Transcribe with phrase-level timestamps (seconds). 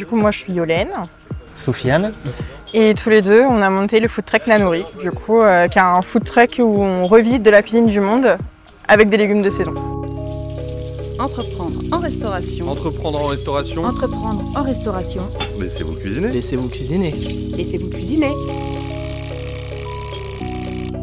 [0.00, 0.92] Du coup, moi, je suis Yolène.
[1.52, 2.10] Soufiane.
[2.72, 5.68] Et tous les deux, on a monté le food truck La Nourrie, du coup, euh,
[5.68, 8.38] qui est un food truck où on revisite de la cuisine du monde
[8.88, 9.74] avec des légumes de saison.
[11.18, 12.70] Entreprendre en restauration.
[12.70, 13.84] Entreprendre en restauration.
[13.84, 15.20] Entreprendre en restauration.
[15.60, 16.28] Laissez-vous cuisiner.
[16.30, 17.10] Laissez-vous cuisiner.
[17.58, 18.32] Laissez-vous cuisiner.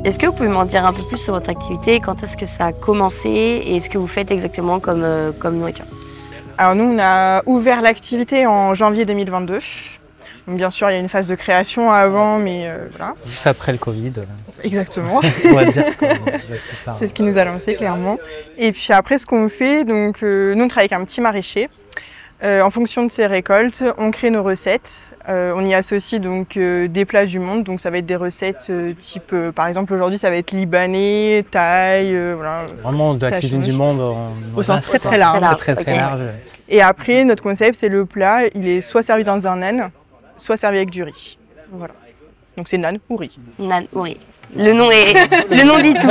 [0.06, 2.00] Est-ce que vous pouvez m'en dire un peu plus sur votre activité?
[2.00, 3.30] Quand est-ce que ça a commencé?
[3.64, 5.86] Et ce que vous faites exactement comme, euh, comme nourriture?
[6.58, 9.60] Alors nous, on a ouvert l'activité en janvier 2022.
[10.48, 13.14] Donc, bien sûr, il y a une phase de création avant, mais euh, voilà.
[13.26, 14.14] Juste après le Covid.
[14.64, 15.22] Exactement.
[16.96, 18.18] C'est ce qui nous a lancé clairement.
[18.58, 21.70] Et puis après, ce qu'on fait, donc euh, nous on travaille avec un petit maraîcher.
[22.44, 25.10] Euh, en fonction de ses récoltes, on crée nos recettes.
[25.28, 27.64] Euh, on y associe donc euh, des plats du monde.
[27.64, 30.52] Donc ça va être des recettes euh, type, euh, par exemple aujourd'hui ça va être
[30.52, 32.68] libanais, thaï, euh, voilà.
[32.84, 33.72] Vraiment de la Ça cuisine change.
[33.72, 34.00] du monde.
[34.02, 35.58] en- Au sens très, très large.
[35.58, 36.22] Très très, large.
[36.70, 39.90] Et après, notre concept c'est le plat, il est soit servi dans un nan,
[40.38, 41.40] soit servi avec du riz.
[41.72, 41.96] Voilà.
[42.58, 43.38] Donc c'est nan ou riz.
[43.60, 44.18] Nan, oui.
[44.56, 45.14] Le nom, est,
[45.52, 46.10] le nom dit tout.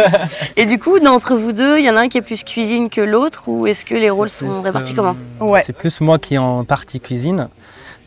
[0.57, 2.89] Et du coup, d'entre vous deux, il y en a un qui est plus cuisine
[2.89, 5.17] que l'autre ou est-ce que les rôles sont répartis euh, comment?
[5.41, 5.63] Ouais.
[5.65, 7.49] C'est plus moi qui en partie cuisine.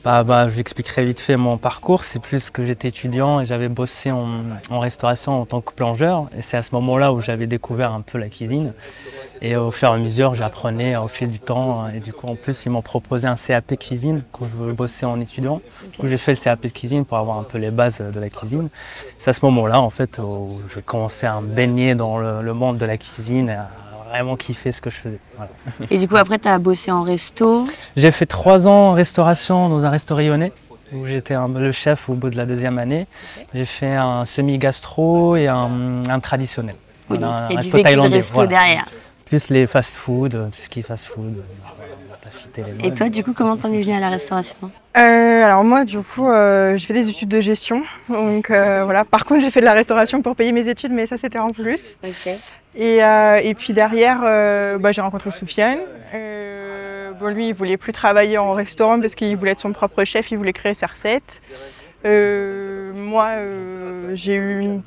[0.01, 2.05] Bah, bah, je vous expliquerai vite fait mon parcours.
[2.05, 6.29] C'est plus que j'étais étudiant et j'avais bossé en, restauration en tant que plongeur.
[6.37, 8.73] Et c'est à ce moment-là où j'avais découvert un peu la cuisine.
[9.41, 11.89] Et au fur et à mesure, j'apprenais au fil du temps.
[11.89, 15.05] Et du coup, en plus, ils m'ont proposé un CAP cuisine quand je voulais bosser
[15.05, 15.61] en étudiant.
[15.91, 18.29] Du coup, j'ai fait le CAP cuisine pour avoir un peu les bases de la
[18.29, 18.69] cuisine.
[19.17, 22.77] C'est à ce moment-là, en fait, où je commençais à me baigner dans le, monde
[22.77, 23.53] de la cuisine
[24.09, 25.19] vraiment kiffer ce que je faisais.
[25.35, 25.51] Voilà.
[25.89, 27.65] Et du coup, après, tu as bossé en resto.
[27.95, 30.51] J'ai fait trois ans en restauration dans un resto rayonnais
[30.93, 33.07] où j'étais le chef au bout de la deuxième année.
[33.53, 36.75] J'ai fait un semi-gastro et un, un traditionnel.
[37.09, 38.49] Oui, Voilà, un resto thaïlandais, resto voilà.
[38.49, 38.85] derrière.
[39.25, 41.43] Plus les fast-food, tout ce qui est fast-food.
[42.57, 42.83] Noms.
[42.83, 44.55] Et toi, du coup, comment t'en es venu à la restauration
[44.97, 47.83] Euh, alors moi, du coup, euh, j'ai fait des études de gestion.
[48.07, 49.03] Donc euh, voilà.
[49.05, 51.49] Par contre, j'ai fait de la restauration pour payer mes études, mais ça c'était en
[51.49, 51.97] plus.
[52.75, 55.79] Et, euh, et puis derrière, euh, bah, j'ai rencontré Soufiane.
[56.13, 60.03] Euh, bon, lui, il voulait plus travailler en restaurant parce qu'il voulait être son propre
[60.03, 61.41] chef, il voulait créer ses recettes.
[62.05, 63.31] Euh, moi,
[64.13, 64.81] j'ai eu une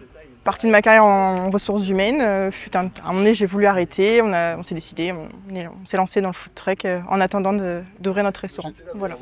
[0.44, 2.50] partie de ma carrière en ressources humaines.
[2.52, 4.22] Fut un, un moment donné, j'ai voulu arrêter.
[4.22, 7.52] On, s'est décidé, on, on s'est lancé dans le food truck en attendant
[8.00, 8.72] d'ouvrir notre restaurant.
[8.94, 9.16] Voilà.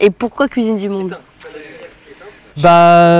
[0.00, 1.16] Et pourquoi cuisine du monde?
[2.62, 2.70] Bah,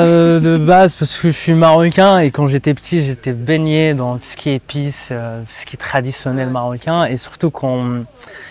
[0.05, 4.17] euh, de base, parce que je suis marocain et quand j'étais petit, j'étais baigné dans
[4.17, 8.07] tout ce qui est épices, euh, tout ce qui est traditionnel marocain et surtout qu'on,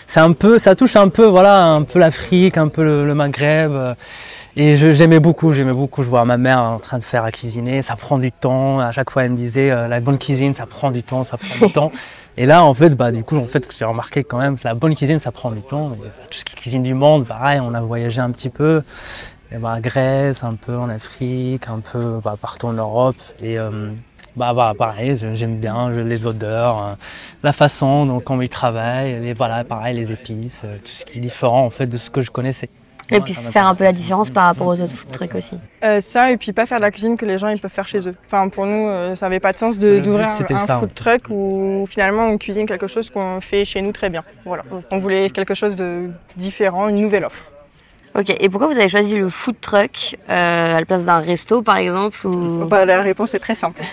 [0.06, 3.14] c'est un peu, ça touche un peu, voilà, un peu l'Afrique, un peu le, le
[3.14, 3.72] Maghreb.
[3.72, 3.94] euh,
[4.58, 6.02] et je- j'aimais beaucoup, j'aimais beaucoup.
[6.02, 8.78] Je vois ma mère en train de faire à cuisiner, ça prend du temps.
[8.80, 11.36] À chaque fois, elle me disait, euh, la bonne cuisine, ça prend du temps, ça
[11.36, 11.92] prend du temps.
[12.38, 14.94] Et là, en fait, bah, du coup, en fait, j'ai remarqué quand même, la bonne
[14.94, 15.92] cuisine, ça prend du temps.
[15.94, 18.48] Et, bah, tout ce qui est cuisine du monde, pareil, on a voyagé un petit
[18.50, 18.82] peu.
[19.52, 23.16] Et bah, Grèce, un peu en Afrique, un peu bah, partout en Europe.
[23.40, 23.90] Et euh,
[24.36, 26.94] bah, bah, pareil, j'aime bien je- les odeurs, euh,
[27.42, 31.18] la façon dont on y travaille, les, voilà, pareil, les épices, euh, tout ce qui
[31.18, 32.68] est différent en fait de ce que je connaissais.
[33.08, 35.56] Et Moi, puis faire un peu la différence par rapport aux autres food trucks aussi.
[35.84, 37.86] Euh, ça, et puis pas faire de la cuisine que les gens ils peuvent faire
[37.86, 38.14] chez eux.
[38.24, 40.92] Enfin, pour nous, euh, ça n'avait pas de sens de- d'ouvrir un, un ça, food
[40.92, 44.24] truck où finalement on cuisine quelque chose qu'on fait chez nous très bien.
[44.44, 44.64] Voilà.
[44.90, 47.44] On voulait quelque chose de différent, une nouvelle offre.
[48.18, 51.62] Ok, et pourquoi vous avez choisi le food truck euh, à la place d'un resto
[51.62, 52.64] par exemple ou...
[52.64, 53.82] Bah, la réponse est très simple.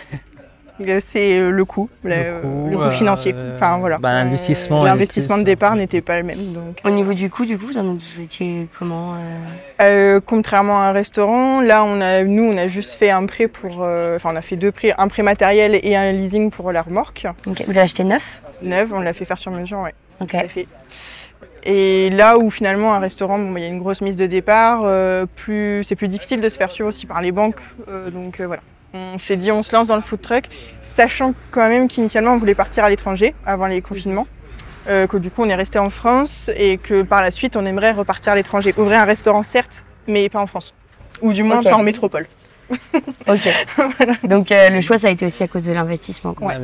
[0.82, 3.36] Euh, C'est euh, le coût, le, Le coût, le coût euh, financier.
[3.56, 3.98] Enfin voilà.
[4.00, 6.54] bah, l'investissement de départ n'était pas le même.
[6.54, 6.82] Donc.
[6.84, 9.18] Au niveau du coût, du coup, vous, étiez comment euh
[9.82, 13.48] Euh, contrairement à un restaurant, là, on a, nous, on a juste fait un prêt
[13.48, 16.72] pour, euh, enfin, on a fait deux prêts, un prêt matériel et un leasing pour
[16.72, 18.42] la remorque Vous l'avez acheté neuf?
[18.62, 18.94] Neuve.
[18.94, 19.94] On l'a fait faire sur mesure, ouais.
[20.22, 20.32] Ok.
[20.32, 20.68] Tout à fait.
[21.66, 24.26] Et là où finalement un restaurant, bon, bah, il y a une grosse mise de
[24.26, 27.56] départ, euh, plus, c'est plus difficile de se faire suivre aussi par les banques.
[27.88, 28.62] euh, donc euh, voilà.
[28.94, 30.50] On s'est dit on se lance dans le food truck,
[30.82, 34.28] sachant quand même qu'initialement on voulait partir à l'étranger avant les confinements.
[34.90, 37.66] euh, que du coup on est resté en France et que par la suite on
[37.66, 38.74] aimerait repartir à l'étranger.
[38.78, 40.74] Ouvrir un restaurant certes, mais pas en France.
[41.22, 42.28] Ou du moins pas en métropole.
[43.28, 43.50] Ok.
[44.24, 46.34] Donc euh, le choix, ça a été aussi à cause de l'investissement.
[46.34, 46.48] quoi.
[46.48, 46.56] Ouais.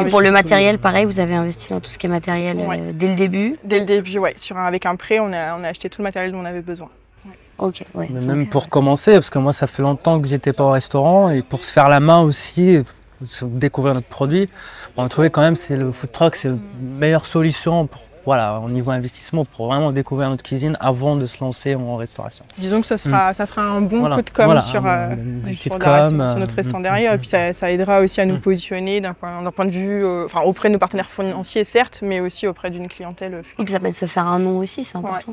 [0.00, 2.92] Et pour le matériel, pareil, vous avez investi dans tout ce qui est matériel euh,
[2.92, 3.56] dès le début.
[3.64, 4.34] Dès le début, ouais.
[4.36, 6.44] Sur un- avec un prêt, on a, on a acheté tout le matériel dont on
[6.44, 6.88] avait besoin.
[7.58, 8.08] Ok, ouais.
[8.10, 11.28] Mais même pour commencer, parce que moi ça fait longtemps que j'étais pas au restaurant
[11.30, 12.84] et pour se faire la main aussi,
[13.42, 14.48] découvrir notre produit,
[14.96, 18.60] on a trouvé quand même c'est le food truck, c'est la meilleure solution pour voilà,
[18.60, 22.44] au niveau investissement, pour vraiment découvrir notre cuisine avant de se lancer en restauration.
[22.58, 25.14] Disons que ça, sera, ça fera un bon Voilà, coup de com voilà, sur, euh,
[25.46, 27.12] la- sur euh, notre restaurant mm, derrière.
[27.12, 28.40] mm, Et puis ça, ça aidera aussi à nous Mm.
[28.40, 32.00] positionner d'un point, d'un point de vue, euh, enfin auprès de nos partenaires financiers, certes,
[32.02, 33.64] mais aussi auprès d'une clientèle euh, Et future.
[33.64, 35.32] puis ça permet de se faire un nom aussi, c'est important.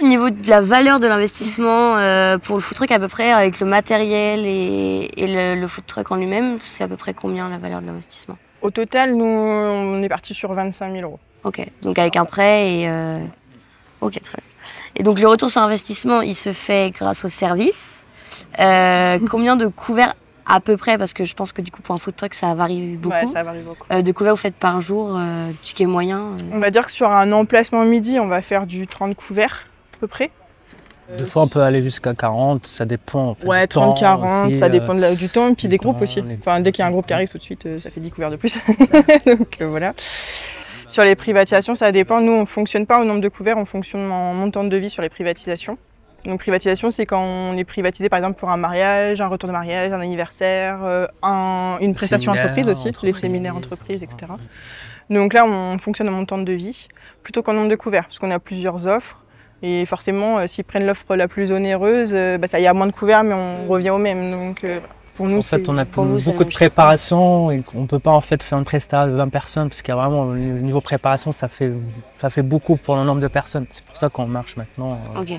[0.00, 3.32] Au niveau de la valeur de l'investissement euh, pour le food truck, à peu près,
[3.32, 7.12] avec le matériel et, et le, le food truck en lui-même, c'est à peu près
[7.12, 8.36] combien la valeur de l'investissement?
[8.62, 11.20] Au total, nous, on est parti sur 25 000 euros.
[11.46, 12.88] Ok, donc avec un prêt et.
[12.88, 13.18] euh,
[14.00, 14.44] Ok, très bien.
[14.96, 18.04] Et donc le retour sur investissement, il se fait grâce au service.
[18.58, 20.14] Euh, combien de couverts
[20.44, 22.52] à peu près Parce que je pense que du coup pour un food truck ça
[22.54, 23.14] varie beaucoup.
[23.14, 23.86] Ouais, ça varie beaucoup.
[23.92, 26.92] Euh, de couverts vous faites par jour, euh, ticket moyen euh, On va dire que
[26.92, 30.30] sur un emplacement midi, on va faire du 30 couverts, à peu près.
[31.18, 33.28] Des fois, on peut aller jusqu'à 40, ça dépend.
[33.28, 35.48] en fait, Ouais, du temps 30, 40, aussi, ça euh, dépend de la- du temps,
[35.50, 36.20] et puis des groupes temps, aussi.
[36.20, 38.00] les- Enfin, dès qu'il y a un groupe qui arrive tout de suite, ça fait
[38.00, 38.58] 10 couverts de plus.
[39.26, 39.94] Donc euh, voilà.
[40.88, 42.20] Sur les privatisations, ça dépend.
[42.20, 45.02] Nous, on fonctionne pas au nombre de couverts, on fonctionne en montant de devis sur
[45.02, 45.78] les privatisations.
[46.24, 49.52] Donc privatisation, c'est quand on est privatisé par exemple pour un mariage, un retour de
[49.52, 54.32] mariage, un anniversaire, euh, un- une prestation Séminaire, entreprise aussi, les séminaires entreprises, etc.
[55.08, 56.88] Donc là, on fonctionne en montant de devis
[57.22, 59.22] plutôt qu'en nombre de couverts, parce qu'on a plusieurs offres.
[59.62, 62.86] Et forcément, euh, s'ils prennent l'offre la plus onéreuse, euh, bah, ça y a moins
[62.88, 64.30] de couverts, mais on revient au même.
[64.32, 64.80] Donc euh,
[65.16, 68.20] pour nous, En fait, on a vous, beaucoup de préparation et on peut pas en
[68.20, 71.32] fait faire une presta de 20 personnes parce qu'il y a vraiment le niveau préparation,
[71.32, 71.72] ça fait
[72.16, 73.66] ça fait beaucoup pour le nombre de personnes.
[73.70, 75.38] C'est pour ça qu'on marche maintenant euh,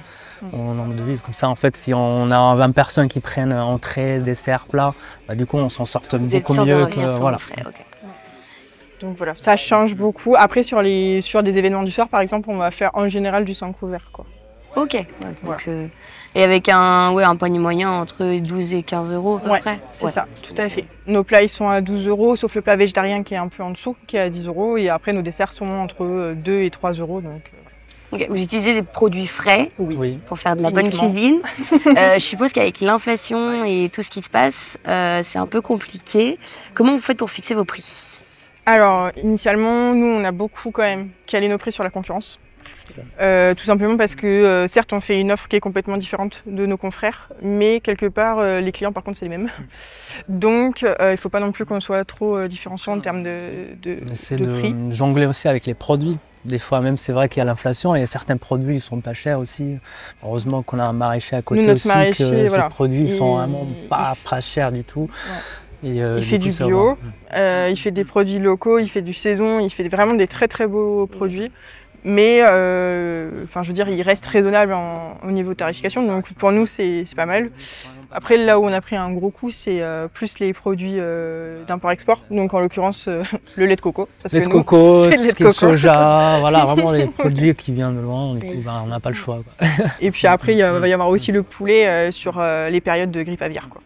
[0.53, 1.21] au nombre de vivres.
[1.24, 4.94] Comme ça, en fait, si on a 20 personnes qui prennent entrée, dessert, plat,
[5.27, 7.38] bah, du coup, on s'en sort Vous beaucoup mieux que voilà.
[7.38, 7.63] frais.
[9.00, 10.35] Donc voilà, ça change beaucoup.
[10.38, 13.45] Après, sur, les, sur des événements du soir, par exemple, on va faire en général
[13.45, 14.09] du sans couvert.
[14.12, 14.25] Quoi.
[14.77, 14.94] Ok.
[14.94, 15.59] ouais, donc, Voilà.
[15.68, 15.88] euh,
[16.35, 19.59] et avec un, ouais, un panier moyen entre 12 et 15 euros à peu Ouais,
[19.59, 19.79] près.
[19.91, 20.12] C'est Ouais.
[20.12, 20.85] ça, tout à fait.
[21.07, 23.63] Nos plats, ils sont à 12 euros, sauf le plat végétarien qui est un peu
[23.63, 24.77] en dessous, qui est à 10 euros.
[24.77, 27.21] Et après, nos desserts sont entre euh, 2 et 3 euros.
[27.21, 27.51] Donc,
[28.13, 30.19] euh, Vous utilisez des produits frais Oui.
[30.27, 31.41] pour faire de la bonne cuisine.
[31.97, 35.62] Euh, je suppose qu'avec l'inflation et tout ce qui se passe, euh, c'est un peu
[35.62, 36.38] compliqué.
[36.75, 37.83] Comment vous faites pour fixer vos prix?
[38.65, 42.39] Alors, initialement, nous, on a beaucoup quand même calé nos prix sur la concurrence.
[43.19, 46.44] Euh, tout simplement parce que, euh, certes, on fait une offre qui est complètement différente
[46.46, 49.50] de nos confrères, mais quelque part, euh, les clients, par contre, c'est les mêmes.
[50.30, 53.24] Donc, euh, il ne faut pas non plus qu'on soit trop euh, différenciant en termes
[53.24, 54.75] de, de, On essaie de de, prix.
[54.92, 56.18] jongler aussi avec les produits.
[56.46, 59.13] Des fois, même, c'est vrai qu'il y a l'inflation et certains produits ils sont pas
[59.13, 59.78] chers aussi.
[60.24, 62.70] Heureusement qu'on a un maraîcher à côté notre aussi, maraîcher, que voilà.
[62.70, 65.10] ces produits ils sont vraiment pas, pas chers du tout.
[65.84, 66.98] Et, euh, Il fait coup, du bio.
[67.36, 70.48] Euh, il fait des produits locaux, il fait du saison, il fait vraiment des très
[70.48, 71.52] très beaux produits.
[72.09, 76.06] Mais euh, enfin, je veux dire, il reste raisonnable en- au niveau de tarification.
[76.07, 77.50] Donc pour nous, c'est c'est pas mal.
[78.12, 81.63] Après, là où on a pris un gros coup, c'est euh, plus les produits euh,
[81.65, 82.24] d'import-export.
[82.31, 83.24] Donc en l'occurrence, euh,
[83.57, 84.07] le lait de coco.
[84.24, 85.51] Parce Lait que de nous, coco, tout le lait ce de qui est coco.
[85.59, 88.36] soja, voilà, vraiment les produits qui viennent de loin.
[88.36, 89.39] Du coup, ben, on n'a pas le choix.
[89.60, 89.68] quoi.
[90.00, 93.12] Et puis après, il va y avoir aussi le poulet euh, sur euh, les périodes
[93.12, 93.68] de grippe aviaire.
[93.69, 93.81] Quoi.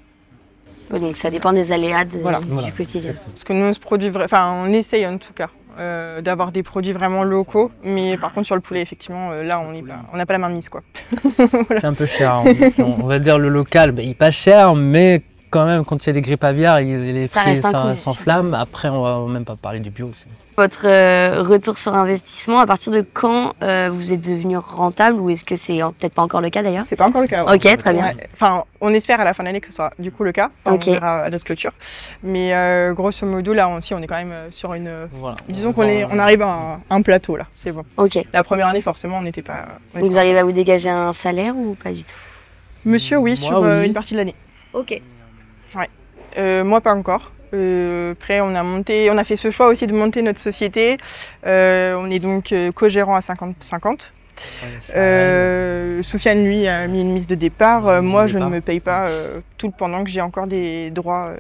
[1.00, 2.39] Donc ça dépend des aléas de- Voilà.
[2.39, 2.69] du Voilà.
[2.69, 3.13] quotidien.
[3.13, 6.63] Parce que nous, on se produit, enfin, on essaye en tout cas euh, d'avoir des
[6.63, 7.71] produits vraiment locaux.
[7.83, 10.33] Mais par contre, sur le poulet, effectivement, euh, là, on n'est pas- on n'a pas
[10.33, 10.81] la main mise, quoi.
[11.77, 12.33] C'est un peu cher.
[12.35, 12.44] hein.
[12.79, 15.21] On, on va dire le local, ben, il est pas cher, mais
[15.51, 17.56] quand même, quand il y a des grippes aviaires, il- les Ça prix
[17.95, 18.53] s'enflamment.
[18.56, 20.09] Après, on va même pas parler du bio.
[20.13, 20.25] c'est-
[20.57, 25.30] Votre euh, retour sur investissement, à partir de quand euh, vous êtes devenu rentable ou
[25.30, 26.83] est-ce que c'est peut-être pas encore le cas d'ailleurs?
[26.86, 27.45] C'est pas encore le cas.
[27.45, 27.56] ouais.
[27.56, 28.07] Ok, très bien.
[28.07, 28.30] Ouais.
[28.33, 30.50] Enfin, on espère à la fin de l'année que ce soit du coup le cas.
[30.65, 30.83] Enfin, Ok.
[30.88, 31.71] On verra à notre clôture.
[32.21, 34.92] Mais euh, grosso modo, là aussi, on est quand même sur une.
[35.13, 35.38] Voilà.
[35.48, 37.45] Disons qu'on est, on arrive à un, un plateau là.
[37.53, 37.83] C'est bon.
[37.98, 38.19] Ok.
[38.33, 39.65] La première année, forcément, on n'était pas.
[39.95, 42.12] on était Vous pas- arrivez à vous dégager un salaire ou pas du tout?
[42.86, 43.88] Monsieur, oui, Moi, sur euh, oui.
[43.88, 44.36] une partie de l'année.
[44.74, 45.01] Ok.
[46.38, 47.32] Euh, moi, pas encore.
[47.54, 50.98] Euh, après, on a monté, on a fait ce choix aussi de monter notre société.
[51.46, 54.10] Euh, on est donc co-gérant à 50-50.
[54.80, 57.84] Ça Euh, Soufiane, lui, a mis une mise de départ.
[57.96, 61.32] De moi, je ne me paye pas euh, tout pendant que j'ai encore des droits
[61.32, 61.38] euh,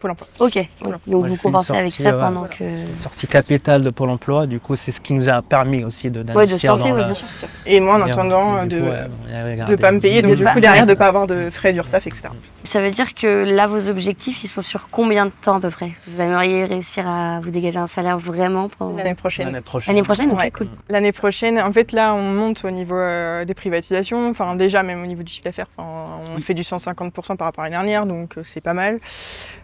[0.00, 0.26] Pôle emploi.
[0.40, 0.56] Ok.
[0.82, 2.54] Donc Moi, vous compensez avec ça pendant voilà.
[2.56, 2.64] que.
[3.00, 6.24] sortie capitale de Pôle emploi, du coup, c'est ce qui nous a permis aussi de
[6.32, 7.28] Ouais, de se lancer, ouais, la- bien sûr.
[7.66, 10.82] Et moi, en attendant, du de ouais, gardé- pas me payer, donc du coup derrière
[10.82, 10.88] ouais.
[10.88, 12.30] de pas avoir de frais d'URSSAF, etc.
[12.72, 15.68] Ça veut dire que là, vos objectifs, ils sont sur combien de temps à peu
[15.68, 19.44] près Vous aimeriez réussir à vous dégager un salaire vraiment pendant L'année prochaine.
[19.48, 19.94] L'année prochaine.
[19.94, 20.50] l'année prochaine Ok, Ouais.
[20.50, 20.68] cool.
[20.88, 24.30] L'année prochaine, en fait, là, on monte au niveau euh, des privatisations.
[24.30, 27.62] Enfin, déjà, même au niveau du chiffre d'affaires, enfin, on fait du 150% par rapport
[27.62, 29.00] à l'année dernière, donc euh, c'est pas mal.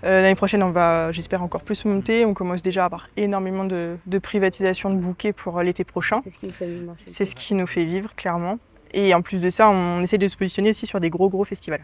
[0.04, 2.26] Euh, L'année prochaine, on va, j'espère, encore plus monter.
[2.26, 6.20] On commence déjà à avoir énormément de, de privatisations de bouquets pour l'été prochain.
[6.24, 7.04] C'est ce qui me fait marcher.
[7.06, 8.58] C'est ce qui nous fait vivre, clairement.
[8.92, 11.44] Et en plus de ça, on essaie de se positionner aussi sur des gros, gros
[11.46, 11.80] festivals.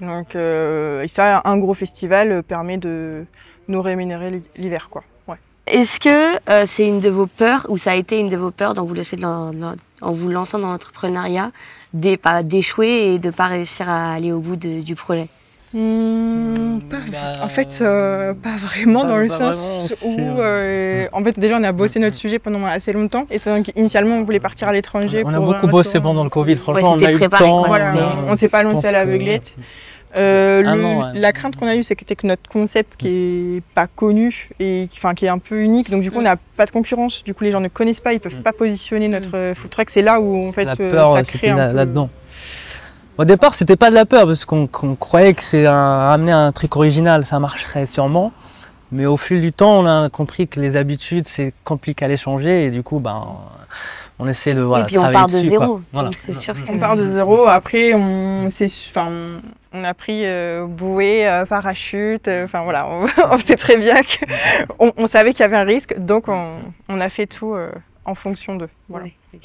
[0.00, 3.24] Donc, euh, et ça, un gros festival permet de
[3.68, 5.04] nous rémunérer l'hiver, quoi.
[5.28, 5.36] Ouais.
[5.66, 8.50] Est-ce que euh, c'est une de vos peurs, ou ça a été une de vos
[8.50, 11.52] peurs dans vous laisser dans- dans- en vous lançant dans l'entrepreneuriat,
[12.42, 15.28] d'échouer et de pas réussir à aller au bout de- du projet?
[15.74, 21.06] Hmm, pas- Bah, en fait, euh, pas vraiment pas- dans le sens vraiment, où, euh,
[21.12, 23.26] en fait, déjà, on a bossé notre sujet pendant assez longtemps.
[23.30, 25.22] Et donc, initialement, on voulait partir à l'étranger.
[25.24, 27.64] On a beaucoup un bossé pendant le Covid, franchement, on c'était a eu le temps.
[27.66, 27.92] Voilà,
[28.28, 29.56] on s'est pas lancé à la que- aveuglette.
[30.18, 31.18] Euh, Un le- an, ouais.
[31.20, 33.08] La crainte qu'on a eue, c'était que notre concept qui
[33.56, 35.90] est pas connu et qui, enfin, qui est un peu unique.
[35.90, 37.24] Donc, du coup, on n'a pas de concurrence.
[37.24, 38.42] Du coup, les gens ne connaissent pas, ils peuvent Mm.
[38.42, 39.88] pas positionner notre euh, food truck.
[39.88, 42.10] C'est là où, en fait, la peur, ça ouais, crée c'était un là- peu- là-dedans.
[43.18, 46.50] Au départ, c'était pas de la peur parce qu'on croyait que c'est un, ramener un
[46.52, 48.32] truc original, ça marcherait sûrement.
[48.90, 52.16] Mais au fil du temps, on a compris que les habitudes, c'est compliqué à les
[52.18, 53.26] changer et du coup, ben,
[54.18, 55.80] on essaie de voilà, Et puis on part de dessus, zéro.
[55.92, 56.10] Voilà.
[56.10, 56.54] C'est sûr.
[56.68, 57.46] On part de zéro.
[57.48, 59.08] Après, on, c'est, enfin,
[59.72, 62.28] on a pris euh, bouée, euh, parachute.
[62.28, 63.96] euh, Enfin voilà, on, on sait très bien
[64.78, 66.56] qu'on on savait qu'il y avait un risque, donc on,
[66.90, 67.70] on a fait tout euh,
[68.04, 68.68] en fonction d'eux.
[68.90, 69.06] Voilà.
[69.06, 69.40] Ouais.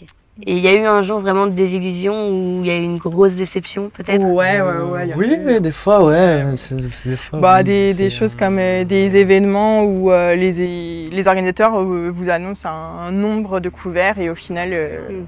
[0.46, 2.84] Et il y a eu un jour vraiment de désillusion où il y a eu
[2.84, 5.14] une grosse déception peut-être Ouais, ouais, ouais.
[5.16, 6.44] Oui, eu- mais des fois, ouais.
[6.56, 10.36] c'est- c'est des fois, Bah, oui, des, des choses comme euh, des événements où euh,
[10.36, 15.10] les, les organisateurs euh, vous annoncent un, un nombre de couverts et au final, euh,
[15.22, 15.26] Mm.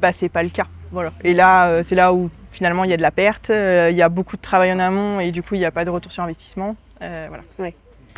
[0.00, 0.66] bah, c'est pas le cas.
[0.92, 1.12] Voilà.
[1.22, 3.96] Et là, euh, c'est là où finalement il y a de la perte, euh, il
[3.96, 5.90] y a beaucoup de travail en amont et du coup il n'y a pas de
[5.90, 6.74] retour sur investissement.
[7.02, 7.44] Euh, voilà.
[7.58, 7.74] C'est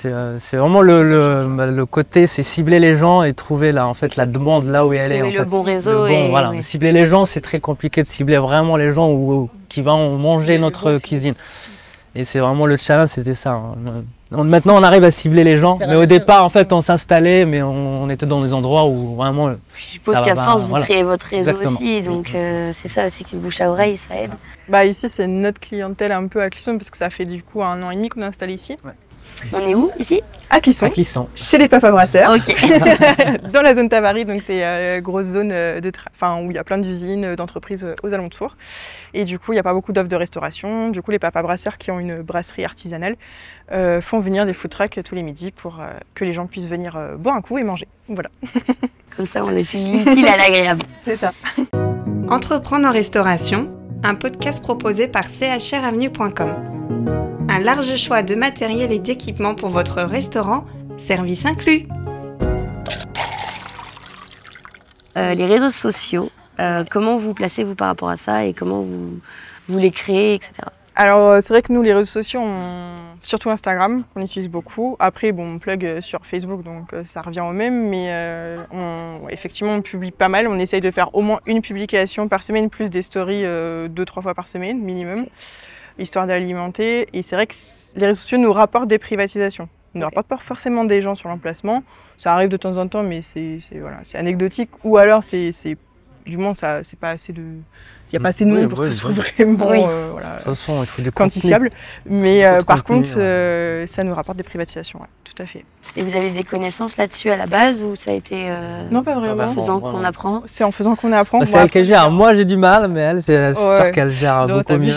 [0.07, 3.87] euh, c'est vraiment le, le, bah, le côté, c'est cibler les gens et trouver la,
[3.87, 5.19] en fait, la demande là où elle est.
[5.21, 5.51] Trouver en le fait.
[5.51, 6.51] bon réseau Le bon, et- voilà.
[6.51, 6.63] ouais.
[6.63, 10.17] Cibler les gens, c'est très compliqué de cibler vraiment les gens où, où- qui vont
[10.19, 11.35] manger notre bon cuisine.
[12.17, 13.51] Et c'est vraiment le challenge, c'était ça.
[13.53, 13.75] hein.
[14.33, 17.45] On- Maintenant, on arrive à cibler les gens, mais au départ, en fait, on s'installait,
[17.45, 19.51] mais on, on était dans des endroits où vraiment.
[19.75, 20.85] Je suppose Ça qu'à bah, force, vous voilà.
[20.85, 21.77] créez votre réseau Exactement.
[21.81, 24.31] aussi, donc euh, c'est ça aussi qui bouche à oreille, ça aide.
[24.69, 27.63] Bah, ici, c'est notre clientèle un peu à Clisson parce que ça fait du coup
[27.63, 28.77] un an et demi qu'on est installé ici.
[29.53, 30.23] On est où ici?
[30.53, 32.33] À Clisson, chez les Papa Brasseurs.
[32.33, 32.53] Ok.
[33.53, 36.55] dans la zone Tavary, donc c'est une grosse zone euh, de tra- enfin, où il
[36.55, 38.57] y a plein d'usines, euh, d'entreprises euh, aux alentours.
[39.15, 40.89] Et du coup, il n'y a pas beaucoup d'offres de restauration.
[40.89, 43.15] Du coup, les papas brasseurs qui ont une brasserie artisanale
[43.71, 46.69] euh, font venir des food trucks tous les midis pour euh, que les gens puissent
[46.69, 47.87] venir euh, boire un coup et manger.
[48.09, 48.31] Voilà.
[49.17, 50.83] Comme ça, on est utile à l'agréable.
[50.93, 51.33] C'est ça.
[52.29, 53.71] Entreprendre en restauration,
[54.03, 57.30] un podcast proposé par chravenue.com.
[57.51, 60.65] Un large choix de matériel et d'équipements pour votre restaurant,
[60.99, 61.89] service inclus.
[65.17, 66.31] Euh, les réseaux sociaux,
[66.61, 69.19] euh, comment vous placez-vous par rapport à ça et comment vous,
[69.67, 70.53] vous les créez, etc.
[70.95, 72.95] Alors, euh, c'est vrai que nous, les réseaux sociaux, on...
[73.23, 74.97] surtout Instagram, on utilise beaucoup.
[74.99, 77.89] Après, bon, on plug sur Facebook, donc euh, ça revient au même.
[77.89, 79.29] Mais euh, on...
[79.29, 80.47] effectivement, on publie pas mal.
[80.47, 84.05] On essaye de faire au moins une publication par semaine, plus des stories euh, deux,
[84.05, 85.27] trois fois par semaine, minimum,
[86.01, 87.09] histoire d'alimenter.
[87.13, 87.55] Et c'est vrai que
[87.97, 89.69] les réseaux sociaux nous rapportent des privatisations.
[89.95, 91.83] Ils ne nous rapportent pas forcément des gens sur l'emplacement.
[92.17, 94.71] Ça arrive de temps en temps, mais c'est voilà, anecdotique.
[94.85, 95.53] Ou alors, c'est-
[96.27, 97.43] du moins, ça c'est pas assez de...
[98.13, 99.17] Il n'y a pas assez de Oui, monde pour que oui, ce soit oui.
[99.37, 99.69] vraiment...
[99.71, 99.81] Oui.
[99.87, 101.31] euh, voilà, De toute façon, il faut du contenu.
[101.31, 101.71] quantifiable.
[102.07, 103.23] Mais euh, par contenu, contre, ouais.
[103.23, 105.65] euh, ça nous rapporte des privatisations, ouais, tout à fait.
[105.95, 109.05] Et vous avez des connaissances là-dessus à la base ou ça a été euh, Non,
[109.05, 109.45] pas vraiment.
[109.45, 111.39] en faisant qu'on apprend C'est en faisant qu'on apprend.
[111.39, 112.11] Bah, c'est elle qui gère.
[112.11, 114.93] Moi, j'ai du mal, mais elle, c'est sûr qu'elle gère beaucoup mieux.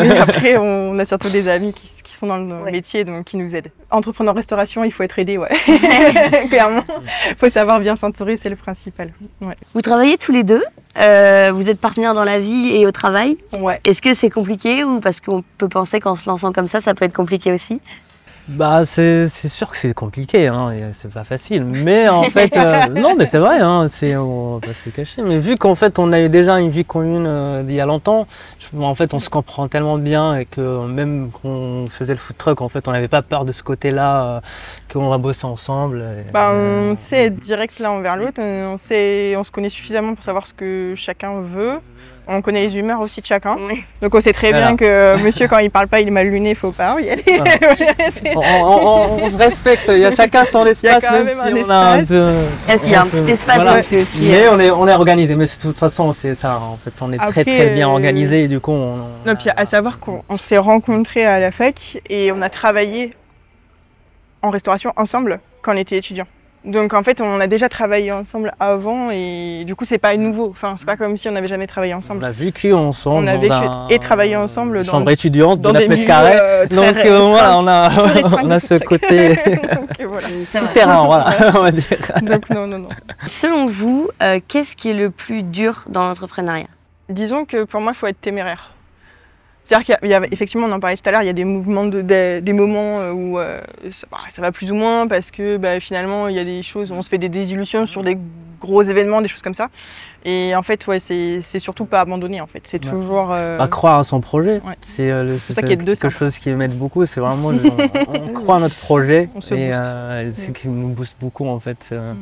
[0.00, 2.70] Mais après, on a surtout des amis qui, qui sont dans le Ouais.
[2.72, 3.70] métier, donc qui nous aident.
[3.90, 5.48] Entrepreneur restauration, il faut être aidé, ouais.
[6.48, 6.84] Clairement.
[7.30, 9.12] Il faut savoir bien s'entourer, c'est le principal.
[9.40, 9.56] Ouais.
[9.74, 10.62] Vous travaillez tous les deux,
[10.98, 13.36] euh, vous êtes partenaires dans la vie et au travail.
[13.52, 13.80] ouais.
[13.84, 16.94] Est-ce que c'est compliqué ou parce qu'on peut penser qu'en se lançant comme ça, ça
[16.94, 17.80] peut être compliqué aussi?
[18.48, 21.64] Bah, c'est c'est sûr que c'est compliqué, hein, c'est pas facile.
[21.64, 24.90] Mais en fait, euh, non, mais c'est vrai, hein, c'est, on va pas se le
[24.90, 25.22] cacher.
[25.22, 27.86] Mais vu qu'en fait, on a eu déjà une vie commune euh, il y a
[27.86, 28.26] longtemps,
[28.58, 32.36] je- en fait, on se comprend tellement bien et que même qu'on faisait le food
[32.36, 34.40] truck, en fait, on n'avait pas peur de ce côté-là, euh,
[34.92, 36.04] qu'on va bosser ensemble.
[36.28, 40.14] et- Bah, on sait être direct l'un envers l'autre, on, sait, on se connaît suffisamment
[40.16, 41.78] pour savoir ce que chacun veut.
[42.28, 43.56] On connaît les humeurs aussi de chacun.
[44.00, 44.68] Donc on sait très Voilà.
[44.68, 47.24] bien que monsieur, quand il parle pas, il est mal luné, faut pas y aller.
[47.26, 47.56] Voilà.
[48.36, 48.86] On, on-
[49.18, 51.70] on- on se respecte, il y a chacun son espace, même, même si un on
[51.70, 52.08] a un espace.
[52.08, 52.32] peu.
[52.72, 53.82] Est-ce qu'il y a un petit espace voilà.
[53.82, 54.24] c'est aussi.
[54.30, 56.58] Mais euh, on est, on est organisé, mais de toute façon, c'est ça.
[56.60, 58.94] En fait, on est très Après, très bien euh, organisé et du coup, on.
[58.94, 62.48] on Non, puis à savoir qu'on on s'est rencontrés à la fac et on a
[62.50, 63.14] travaillé
[64.42, 66.26] en restauration ensemble quand on était étudiants.
[66.64, 70.48] Donc en fait, on a déjà travaillé ensemble avant et du coup, c'est pas nouveau.
[70.50, 72.24] Enfin, c'est pas comme si on n'avait jamais travaillé On ensemble.
[72.24, 73.24] a vécu ensemble.
[73.24, 76.06] On a vécu un- et travaillé ensemble dans- chambre étudiante Dans de 9 des mètres
[76.06, 76.36] carrés.
[76.38, 77.90] euh, très Donc euh, voilà, on a,
[78.44, 79.28] on a ce côté
[79.74, 80.26] Donc, euh, voilà.
[80.28, 81.26] tout terrain, voilà,
[81.56, 81.84] on va dire.
[82.22, 82.88] Donc non, non, non.
[83.26, 86.66] Selon vous, euh, qu'est-ce qui est le plus dur dans l'entrepreneuriat?
[87.08, 88.70] Disons que pour moi, il faut être téméraire.
[89.72, 91.46] C'est-à-dire qu'il y, a effectivement, on en parlait tout à l'heure, il y a des
[91.46, 93.58] mouvements, de, des, moments euh, où euh,
[94.10, 96.92] bah, ça, va plus ou moins parce que bah, finalement il y a des choses,
[96.92, 98.18] on se fait des désillusions sur des
[98.60, 99.70] gros événements, des choses comme ça.
[100.26, 102.60] Et en fait, ouais, c'est surtout pas abandonner en fait.
[102.64, 103.30] C'est toujours.
[103.32, 103.56] Euh...
[103.56, 104.60] Bah, croire à son projet.
[104.82, 107.06] C'est est quelque chose qui m'aide beaucoup.
[107.06, 111.60] C'est vraiment on, croit à notre projet et c'est ce qui nous booste beaucoup en
[111.60, 111.92] fait.
[111.92, 112.16] Mm.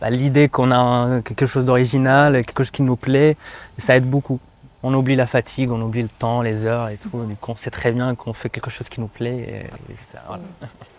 [0.00, 3.36] Bah, l'idée qu'on a quelque chose d'original, quelque chose qui nous plaît,
[3.76, 4.38] ça aide beaucoup
[4.82, 7.10] on oublie la fatigue, on oublie le temps, les heures et tout.
[7.24, 9.70] Du coup, on sait très bien qu'on fait quelque chose qui nous plaît.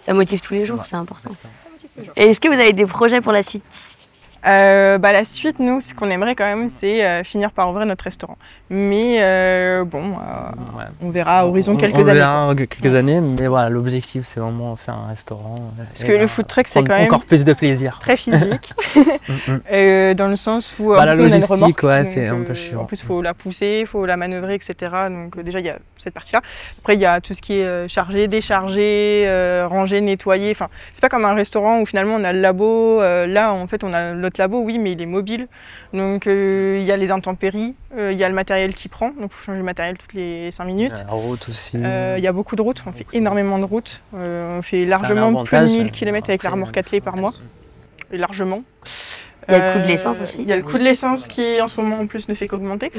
[0.05, 1.31] ça, motive tous les jours, c'est important.
[2.15, 3.65] Et est-ce que vous avez des projets pour la suite?
[4.45, 7.85] Euh, bah, la suite, nous, ce qu'on aimerait quand même, c'est euh, finir par ouvrir
[7.85, 8.37] notre restaurant.
[8.69, 10.15] Mais euh, bon,
[11.01, 12.23] on verra à horizon quelques années.
[12.23, 15.55] On verra quelques années, mais voilà, l'objectif, c'est vraiment faire un restaurant.
[15.77, 17.99] Parce que le food truck, c'est quand même encore plus de plaisir.
[18.01, 20.13] Très physique, mm, mm.
[20.15, 22.81] dans le sens où bah, la logistique, ouais, c'est un peu chiant.
[22.81, 24.91] En plus, il faut la pousser, il faut la manœuvrer, etc.
[25.09, 26.41] Donc déjà, il y a cette partie-là.
[26.79, 30.51] Après, il y a tout ce qui est chargé, déchargé, ranger, nettoyer.
[30.51, 32.99] Enfin, c'est pas comme un restaurant où finalement on a le labo.
[33.01, 35.47] là, en fait, on a labo, oui, mais il est mobile.
[35.93, 39.09] Donc euh, il y a les intempéries, euh, il y a le matériel qui prend,
[39.09, 41.03] donc il faut changer le matériel toutes les 5 minutes.
[41.07, 41.77] La route aussi.
[41.81, 44.01] Euh, il y a beaucoup de routes, on fait énormément de routes.
[44.13, 47.33] on fait largement plus de 1000 km avec la remorque attelée par mois.
[48.11, 48.63] Et largement.
[49.49, 50.41] Il y a le coût de l'essence aussi.
[50.41, 52.47] Il y a le coût de l'essence qui en ce moment en plus ne fait
[52.47, 52.91] qu'augmenter.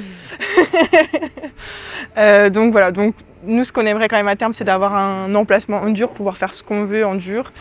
[2.50, 3.14] donc voilà, donc
[3.46, 6.36] nous ce qu'on aimerait quand même à terme c'est d'avoir un emplacement en dur, pouvoir
[6.36, 7.52] faire ce qu'on veut en dur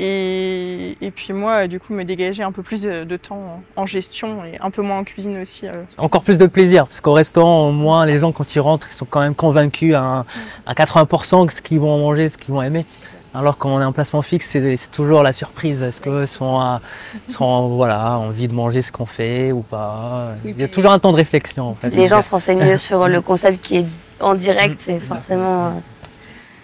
[0.00, 4.56] et, puis moi, du coup, me dégager un peu plus de temps en gestion et
[4.60, 5.66] un peu moins en cuisine aussi.
[5.66, 5.72] Euh.
[5.96, 8.94] Encore plus de plaisir, parce qu'au restaurant, au moins, les gens, quand ils rentrent, ils
[8.94, 10.24] sont quand même convaincus à,
[10.68, 12.86] 80% ce qu'ils vont manger, ce qu'ils vont aimer.
[13.34, 15.82] Alors quand on est en placement fixe, c'est toujours la surprise.
[15.82, 16.80] Est-ce qu'ils sont,
[17.26, 20.30] sont voilà, envie de manger ce qu'on fait ou pas?
[20.46, 21.68] Il y a toujours un temps de réflexion.
[21.68, 21.90] En fait.
[21.90, 23.84] Les gens se renseignent sur le concept qui est
[24.20, 25.70] en direct, c'est forcément euh,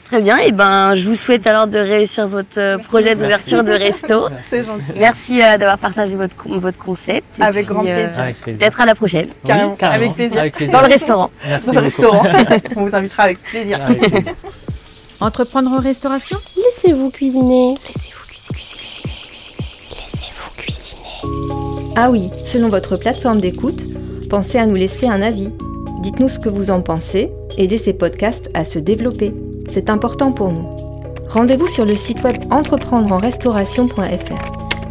[0.04, 3.72] Très bien, et ben je vous souhaite alors de réussir votre euh, projet d'ouverture de
[3.72, 4.28] resto.
[4.42, 4.92] C'est gentil.
[4.96, 7.26] Merci euh, d'avoir partagé votre, votre concept.
[7.40, 8.58] Avec grand euh, plaisir.
[8.58, 9.26] D'être à la prochaine.
[9.46, 9.76] Carrément.
[9.80, 10.44] Avec, plaisir.
[10.70, 11.30] Dans le restaurant.
[11.66, 12.22] Dans le restaurant.
[12.76, 13.80] On vous invitera avec plaisir.
[15.20, 17.74] Entreprendre en restauration Laissez-vous cuisiner.
[17.88, 19.96] Laissez-vous cuisiner, cuisiner, cuisiner.
[20.12, 21.92] Laissez-vous cuisiner.
[21.96, 23.86] Ah oui, selon votre plateforme d'écoute,
[24.28, 25.48] pensez à nous laisser un avis.
[26.02, 27.30] Dites-nous ce que vous en pensez.
[27.56, 29.32] Aidez ces podcasts à se développer.
[29.68, 30.68] C'est important pour nous.
[31.28, 34.34] Rendez-vous sur le site web entreprendreenrestauration.fr.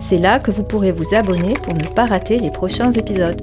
[0.01, 3.39] C'est là que vous pourrez vous abonner pour ne pas rater les prochains épisodes.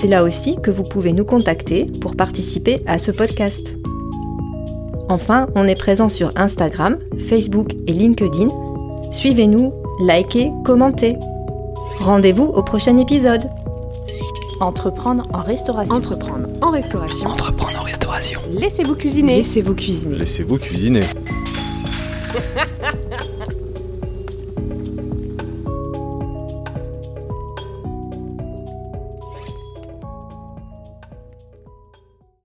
[0.00, 3.74] C'est là aussi que vous pouvez nous contacter pour participer à ce podcast.
[5.08, 8.48] Enfin, on est présent sur Instagram, Facebook et LinkedIn.
[9.12, 11.16] Suivez-nous, likez, commentez.
[12.00, 13.42] Rendez-vous au prochain épisode.
[14.60, 15.96] Entreprendre en restauration.
[15.96, 17.28] Entreprendre en restauration.
[17.28, 17.83] Entreprendre en restauration.
[18.48, 19.36] Laissez-vous cuisiner.
[19.36, 20.16] Laissez-vous cuisiner.
[20.16, 21.00] Laissez-vous cuisiner.